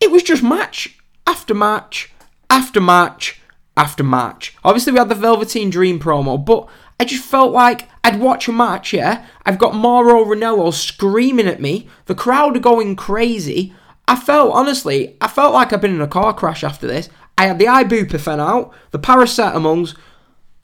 [0.00, 2.12] it was just match after match
[2.50, 3.40] after match
[3.76, 4.56] after match.
[4.64, 8.52] Obviously, we had the Velveteen Dream promo, but I just felt like I'd watch a
[8.52, 9.26] match, yeah?
[9.44, 13.74] I've got Mauro Ranallo screaming at me, the crowd are going crazy.
[14.06, 17.08] I felt, honestly, I felt like I'd been in a car crash after this.
[17.38, 19.96] I had the ibuprofen out, the paracetamols,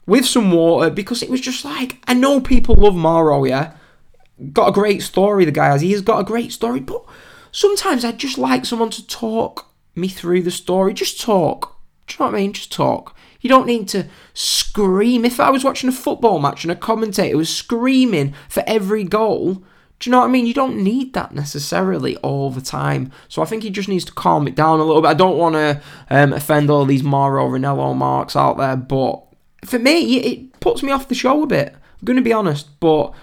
[0.05, 3.73] with some water, because it was just like, I know people love Mauro, yeah?
[4.53, 5.81] Got a great story, the guy has.
[5.81, 7.03] He has got a great story, but
[7.51, 10.93] sometimes I'd just like someone to talk me through the story.
[10.93, 11.77] Just talk.
[12.07, 12.53] Do you know what I mean?
[12.53, 13.15] Just talk.
[13.41, 15.25] You don't need to scream.
[15.25, 19.63] If I was watching a football match and a commentator was screaming for every goal,
[19.99, 20.47] do you know what I mean?
[20.47, 23.11] You don't need that necessarily all the time.
[23.27, 25.09] So I think he just needs to calm it down a little bit.
[25.09, 29.23] I don't want to um, offend all these Mauro Ranallo marks out there, but
[29.63, 31.73] for me, it puts me off the show a bit.
[31.73, 33.13] I'm going to be honest, but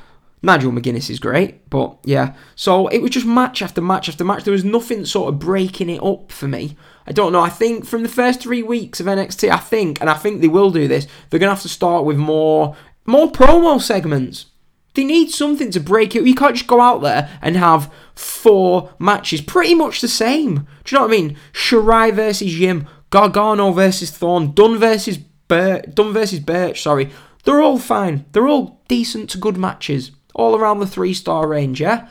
[0.43, 2.35] Nigel McGuinness is great, but yeah.
[2.55, 4.45] So it was just match after match after match.
[4.45, 6.77] There was nothing sort of breaking it up for me.
[7.07, 7.41] I don't know.
[7.41, 10.49] I think from the first three weeks of NXT, I think, and I think they
[10.49, 14.47] will do this, they're gonna have to start with more more promo segments.
[14.95, 16.25] They need something to break it.
[16.25, 20.67] You can't just go out there and have four matches pretty much the same.
[20.85, 21.37] Do you know what I mean?
[21.53, 26.83] Shirai versus Jim, Gargano versus Thorn, Dunne versus Bur- Dunne versus Burch.
[26.83, 27.11] Sorry,
[27.45, 28.25] they're all fine.
[28.33, 32.09] They're all decent to good matches all around the three star range, yeah?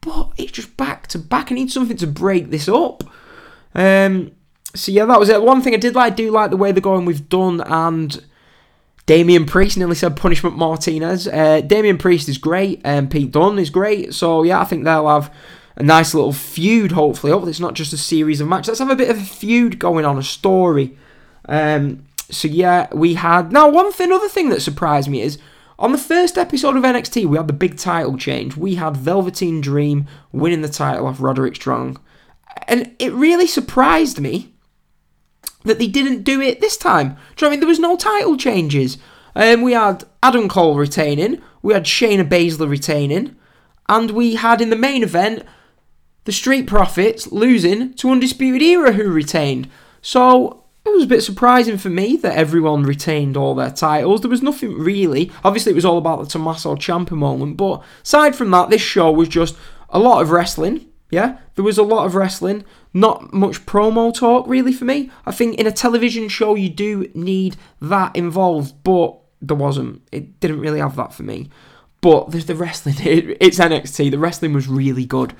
[0.00, 1.52] But it's just back to back.
[1.52, 3.02] I need something to break this up.
[3.74, 4.30] Um,
[4.74, 5.42] so yeah, that was it.
[5.42, 8.24] One thing I did like, do like the way they're going with Dunne and
[9.06, 9.76] Damian Priest.
[9.76, 11.26] Nearly said Punishment Martinez.
[11.26, 14.14] Uh, Damian Priest is great, and Pete Dunne is great.
[14.14, 15.34] So yeah, I think they'll have
[15.76, 16.92] a nice little feud.
[16.92, 18.68] Hopefully, hopefully it's not just a series of matches.
[18.68, 20.96] Let's have a bit of a feud going on, a story.
[21.48, 24.08] Um, so yeah, we had now one thing.
[24.08, 25.38] Another thing that surprised me is
[25.78, 28.56] on the first episode of NXT, we had the big title change.
[28.56, 31.98] We had Velveteen Dream winning the title off Roderick Strong.
[32.66, 34.54] And it really surprised me
[35.64, 37.08] that they didn't do it this time.
[37.08, 37.60] Do you know what I mean?
[37.60, 38.98] There was no title changes.
[39.36, 43.36] Um, we had Adam Cole retaining, we had Shayna Baszler retaining,
[43.88, 45.44] and we had in the main event
[46.24, 49.68] the Street Profits losing to Undisputed Era, who retained.
[50.02, 54.20] So it was a bit surprising for me that everyone retained all their titles.
[54.20, 55.30] There was nothing really.
[55.44, 59.10] Obviously, it was all about the Tommaso Ciampa moment, but aside from that, this show
[59.10, 59.56] was just
[59.90, 60.86] a lot of wrestling.
[61.10, 65.10] Yeah, there was a lot of wrestling, not much promo talk really for me.
[65.24, 70.02] I think in a television show you do need that involved, but there wasn't.
[70.12, 71.48] It didn't really have that for me.
[72.00, 74.10] But the, the wrestling, it, it's NXT.
[74.10, 75.34] The wrestling was really good.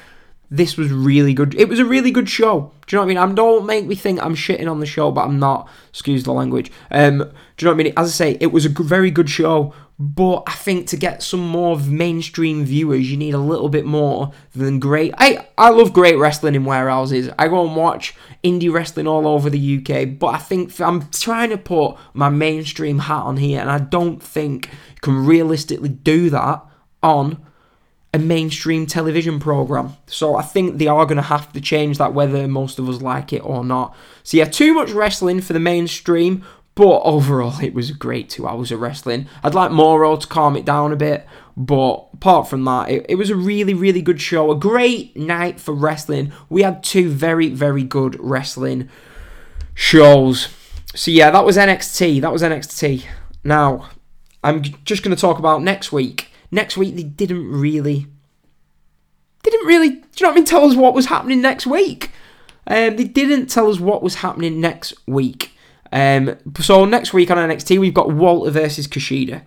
[0.50, 1.54] This was really good.
[1.56, 2.72] It was a really good show.
[2.86, 3.32] Do you know what I mean?
[3.32, 5.68] I don't make me think I'm shitting on the show, but I'm not.
[5.90, 6.72] Excuse the language.
[6.90, 7.92] Um, do you know what I mean?
[7.96, 9.74] As I say, it was a very good show.
[10.00, 14.30] But I think to get some more mainstream viewers, you need a little bit more
[14.54, 15.12] than great.
[15.18, 17.28] I I love great wrestling in warehouses.
[17.36, 21.50] I go and watch indie wrestling all over the UK, but I think I'm trying
[21.50, 26.30] to put my mainstream hat on here, and I don't think you can realistically do
[26.30, 26.64] that
[27.02, 27.44] on
[28.14, 29.96] a mainstream television program.
[30.06, 33.02] So I think they are going to have to change that, whether most of us
[33.02, 33.94] like it or not.
[34.22, 36.44] So yeah, too much wrestling for the mainstream,
[36.74, 39.26] but overall, it was a great two hours of wrestling.
[39.42, 43.14] I'd like Mauro to calm it down a bit, but apart from that, it, it
[43.16, 44.50] was a really, really good show.
[44.50, 46.32] A great night for wrestling.
[46.48, 48.88] We had two very, very good wrestling
[49.74, 50.48] shows.
[50.94, 52.20] So yeah, that was NXT.
[52.22, 53.04] That was NXT.
[53.44, 53.90] Now,
[54.42, 56.27] I'm just going to talk about next week.
[56.50, 58.06] Next week, they didn't really.
[59.42, 59.90] Didn't really.
[59.90, 60.44] Do you know what I mean?
[60.44, 62.10] Tell us what was happening next week.
[62.66, 65.52] Um, they didn't tell us what was happening next week.
[65.90, 69.42] Um, so next week on NXT we've got Walter versus Kushida.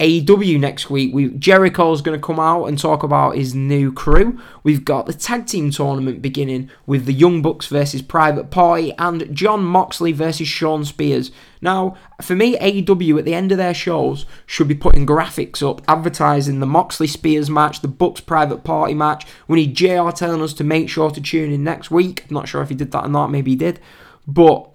[0.00, 4.40] AEW next week, we Jericho's going to come out and talk about his new crew.
[4.62, 9.34] We've got the tag team tournament beginning with the Young Bucks versus Private Party and
[9.36, 11.30] Jon Moxley versus Shawn Spears.
[11.60, 15.82] Now, for me, AEW at the end of their shows should be putting graphics up
[15.86, 19.26] advertising the Moxley Spears match, the Bucks Private Party match.
[19.48, 22.30] We need JR telling us to make sure to tune in next week.
[22.30, 23.78] Not sure if he did that or not, maybe he did.
[24.26, 24.66] But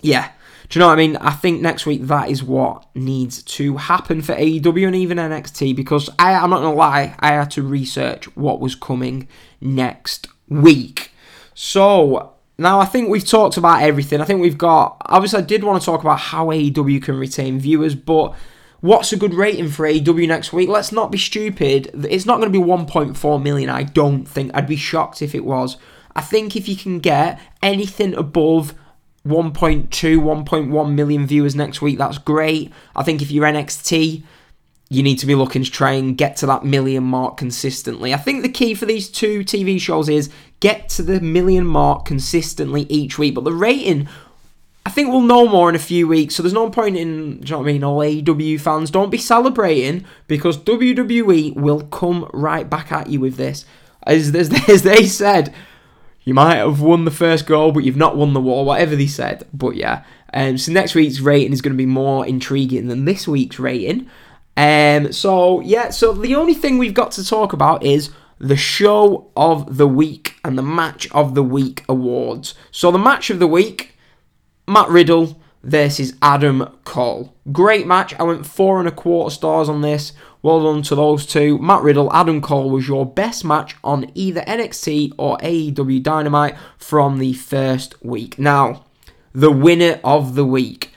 [0.00, 0.32] yeah.
[0.72, 1.16] Do you know what I mean?
[1.18, 5.76] I think next week that is what needs to happen for AEW and even NXT
[5.76, 9.28] because I, I'm not gonna lie, I had to research what was coming
[9.60, 11.10] next week.
[11.52, 14.22] So now I think we've talked about everything.
[14.22, 17.60] I think we've got obviously I did want to talk about how AEW can retain
[17.60, 18.34] viewers, but
[18.80, 20.70] what's a good rating for AEW next week?
[20.70, 21.90] Let's not be stupid.
[22.08, 23.68] It's not going to be 1.4 million.
[23.68, 24.50] I don't think.
[24.54, 25.76] I'd be shocked if it was.
[26.16, 28.74] I think if you can get anything above
[29.26, 31.98] 1.2, 1.1 million viewers next week.
[31.98, 32.72] That's great.
[32.96, 34.22] I think if you're NXT,
[34.92, 38.12] you need to be looking to try and get to that million mark consistently.
[38.12, 40.30] I think the key for these two TV shows is
[40.60, 43.34] get to the million mark consistently each week.
[43.34, 44.08] But the rating,
[44.84, 46.34] I think we'll know more in a few weeks.
[46.34, 49.10] So there's no point in, do you know what I mean, all AEW fans, don't
[49.10, 53.64] be celebrating because WWE will come right back at you with this.
[54.02, 55.54] As, as, as they said,
[56.24, 59.06] you might have won the first goal, but you've not won the war, whatever they
[59.06, 59.46] said.
[59.52, 63.26] But yeah, um, so next week's rating is going to be more intriguing than this
[63.26, 64.08] week's rating.
[64.56, 69.30] Um, so yeah, so the only thing we've got to talk about is the show
[69.36, 72.54] of the week and the match of the week awards.
[72.70, 73.96] So the match of the week,
[74.66, 77.34] Matt Riddle versus Adam Cole.
[77.52, 78.14] Great match.
[78.18, 80.12] I went four and a quarter stars on this.
[80.42, 81.58] Well done to those two.
[81.58, 87.18] Matt Riddle, Adam Cole was your best match on either NXT or AEW Dynamite from
[87.18, 88.38] the first week.
[88.38, 88.84] Now,
[89.32, 90.92] the winner of the week.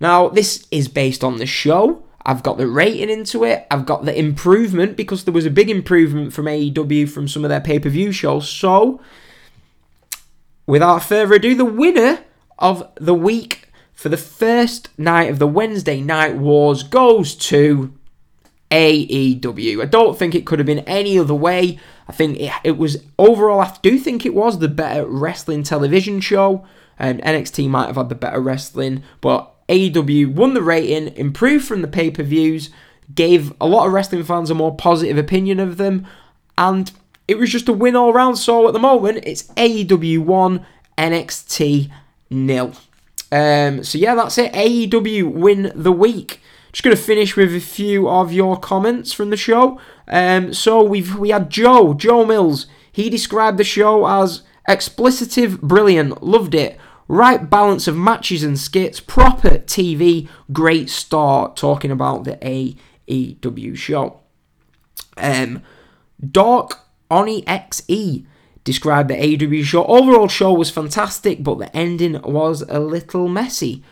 [0.00, 2.04] Now, this is based on the show.
[2.26, 3.66] I've got the rating into it.
[3.70, 7.48] I've got the improvement because there was a big improvement from AEW from some of
[7.48, 8.48] their pay per view shows.
[8.48, 9.00] So,
[10.66, 12.24] without further ado, the winner
[12.58, 13.69] of the week
[14.00, 17.92] for the first night of the Wednesday Night Wars goes to
[18.70, 19.82] AEW.
[19.82, 21.78] I don't think it could have been any other way.
[22.08, 26.22] I think it, it was overall, I do think it was the better wrestling television
[26.22, 26.64] show.
[26.98, 31.66] Um, and NXT might have had the better wrestling, but AEW won the rating, improved
[31.66, 32.70] from the pay per views,
[33.14, 36.06] gave a lot of wrestling fans a more positive opinion of them,
[36.56, 36.90] and
[37.28, 38.38] it was just a win all round.
[38.38, 40.64] So at the moment, it's AEW 1,
[40.96, 41.90] NXT
[42.30, 42.72] nil.
[43.32, 44.52] Um, so yeah, that's it.
[44.52, 46.40] AEW win the week.
[46.72, 49.80] Just going to finish with a few of your comments from the show.
[50.06, 52.66] Um, so we've we had Joe Joe Mills.
[52.92, 56.78] He described the show as explicitive, brilliant, loved it.
[57.08, 61.56] Right balance of matches and skits, proper TV, great start.
[61.56, 64.20] Talking about the AEW show.
[65.16, 65.62] Um,
[66.30, 68.26] Dark Oni XE
[68.70, 69.84] described the AEW show.
[69.84, 73.82] Overall show was fantastic, but the ending was a little messy.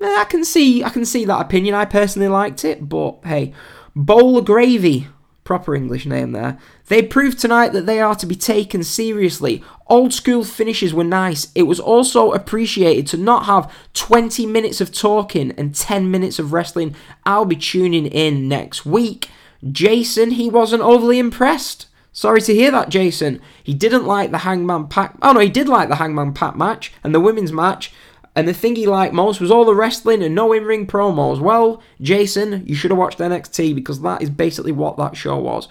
[0.00, 1.74] Eh, I can see I can see that opinion.
[1.74, 3.54] I personally liked it, but hey,
[3.94, 5.08] Bowl of Gravy,
[5.42, 6.58] proper English name there.
[6.88, 9.64] They proved tonight that they are to be taken seriously.
[9.86, 11.50] Old school finishes were nice.
[11.54, 16.52] It was also appreciated to not have 20 minutes of talking and 10 minutes of
[16.52, 16.94] wrestling.
[17.24, 19.30] I'll be tuning in next week.
[19.72, 21.86] Jason, he wasn't overly impressed.
[22.16, 23.42] Sorry to hear that, Jason.
[23.62, 25.16] He didn't like the Hangman Pac.
[25.20, 27.92] Oh no, he did like the Hangman Pac match and the women's match
[28.34, 31.40] And the thing he liked most was all the wrestling and no in ring promos.
[31.40, 35.68] Well, Jason, you should have watched NXT because that is basically what that show was.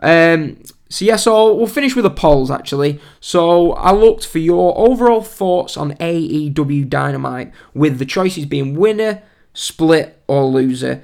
[0.00, 3.00] Um, so yeah, so we'll finish with the polls actually.
[3.18, 9.24] So I looked for your overall thoughts on AEW Dynamite, with the choices being winner,
[9.52, 11.02] split, or loser.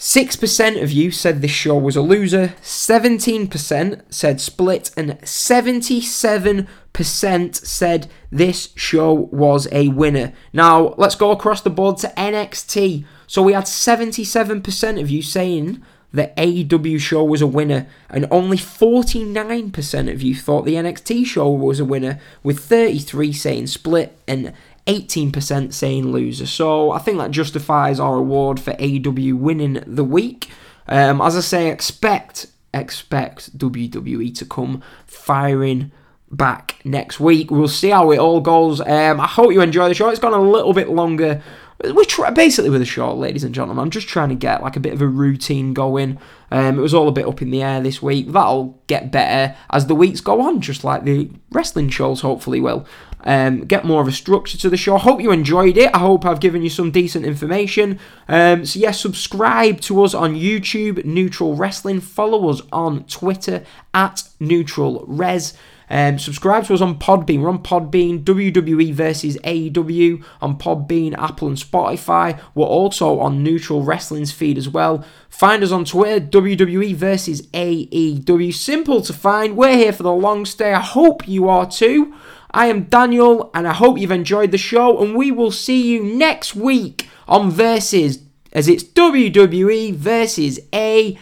[0.00, 8.10] 6% of you said this show was a loser, 17% said split, and 77% said
[8.32, 10.32] this show was a winner.
[10.54, 13.04] Now, let's go across the board to NXT.
[13.26, 15.82] So we had 77% of you saying
[16.12, 21.50] the AEW show was a winner, and only 49% of you thought the NXT show
[21.50, 24.54] was a winner, with 33 saying split and
[24.90, 26.46] 18% saying loser.
[26.46, 30.48] So I think that justifies our award for AW winning the week.
[30.88, 35.92] Um, as I say, expect expect WWE to come firing
[36.30, 37.50] back next week.
[37.50, 38.80] We'll see how it all goes.
[38.80, 40.08] Um, I hope you enjoy the show.
[40.08, 41.42] It's gone a little bit longer.
[41.82, 43.82] We try basically with a show, ladies and gentlemen.
[43.82, 46.18] I'm just trying to get like a bit of a routine going.
[46.50, 48.32] Um, it was all a bit up in the air this week.
[48.32, 52.86] That'll get better as the weeks go on, just like the wrestling shows hopefully will
[53.24, 54.98] um, get more of a structure to the show.
[54.98, 55.94] Hope you enjoyed it.
[55.94, 57.98] I hope I've given you some decent information.
[58.28, 62.00] Um, so, yes, yeah, subscribe to us on YouTube, Neutral Wrestling.
[62.00, 63.64] Follow us on Twitter
[63.94, 65.54] at Neutral Res.
[65.90, 67.40] Um, subscribe to us on Podbean.
[67.40, 72.40] We're on Podbean, WWE versus AEW on Podbean, Apple, and Spotify.
[72.54, 75.04] We're also on Neutral Wrestling's feed as well.
[75.28, 78.54] Find us on Twitter, WWE versus AEW.
[78.54, 79.56] Simple to find.
[79.56, 80.72] We're here for the long stay.
[80.72, 82.14] I hope you are too.
[82.52, 86.02] I am Daniel, and I hope you've enjoyed the show, and we will see you
[86.02, 88.22] next week on Versus,
[88.52, 91.16] as it's WWE versus AEW.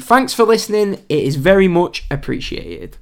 [0.00, 2.96] Thanks for listening, it is very much appreciated.